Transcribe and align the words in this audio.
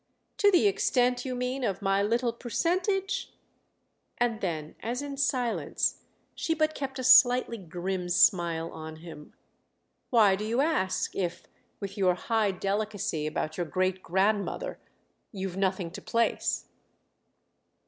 "To 0.37 0.49
the 0.49 0.65
extent, 0.67 1.25
you 1.25 1.35
mean, 1.35 1.63
of 1.63 1.83
my 1.83 2.01
little 2.01 2.33
percentage?" 2.33 3.35
And 4.17 4.41
then 4.41 4.73
as 4.79 5.03
in 5.03 5.15
silence 5.15 6.01
she 6.33 6.55
but 6.55 6.73
kept 6.73 6.97
a 6.97 7.03
slightly 7.03 7.59
grim 7.59 8.09
smile 8.09 8.71
on 8.71 8.95
him: 9.05 9.35
"Why 10.09 10.35
do 10.35 10.43
you 10.43 10.59
ask 10.59 11.15
if—with 11.15 11.99
your 11.99 12.15
high 12.15 12.49
delicacy 12.49 13.27
about 13.27 13.57
your 13.57 13.67
great 13.67 14.01
grandmother—you've 14.01 15.57
nothing 15.57 15.91
to 15.91 16.01
place?" 16.01 16.65